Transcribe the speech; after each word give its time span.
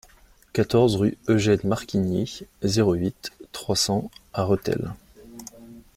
quatorze 0.51 0.95
rue 0.95 1.15
Eugène 1.27 1.59
Marquigny, 1.63 2.47
zéro 2.63 2.95
huit, 2.95 3.31
trois 3.51 3.75
cents 3.75 4.09
à 4.33 4.43
Rethel 4.45 4.91